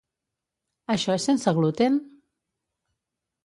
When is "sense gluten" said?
1.31-2.03